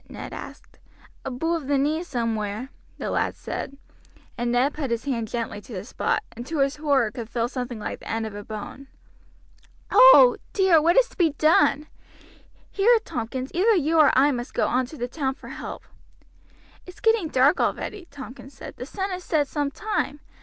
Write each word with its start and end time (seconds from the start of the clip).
Ned 0.09 0.33
asked. 0.33 0.79
"Aboove 1.23 1.67
the 1.67 1.77
knee 1.77 2.01
somewhere," 2.01 2.69
the 2.97 3.11
lad 3.11 3.35
said, 3.35 3.77
and 4.35 4.51
Ned 4.51 4.73
put 4.73 4.89
his 4.89 5.05
hand 5.05 5.27
gently 5.27 5.61
to 5.61 5.73
the 5.73 5.83
spot, 5.83 6.23
and 6.31 6.43
to 6.47 6.57
his 6.57 6.77
horror 6.77 7.11
could 7.11 7.29
feel 7.29 7.47
something 7.47 7.77
like 7.77 7.99
the 7.99 8.09
end 8.09 8.25
of 8.25 8.33
a 8.33 8.43
bone. 8.43 8.87
"Oh! 9.91 10.37
dear, 10.53 10.81
what 10.81 10.97
is 10.97 11.07
to 11.09 11.17
be 11.17 11.33
done? 11.33 11.85
Here, 12.71 12.97
Tompkins, 13.05 13.51
either 13.53 13.75
you 13.75 13.99
or 13.99 14.11
I 14.17 14.31
must 14.31 14.55
go 14.55 14.65
on 14.67 14.87
to 14.87 14.97
the 14.97 15.07
town 15.07 15.35
for 15.35 15.49
help." 15.49 15.83
"It's 16.87 16.99
getting 16.99 17.27
dark 17.27 17.59
already," 17.59 18.07
Tompkins 18.09 18.55
said; 18.55 18.77
"the 18.77 18.87
sun 18.87 19.11
has 19.11 19.23
set 19.23 19.47
some 19.47 19.69
time. 19.69 20.19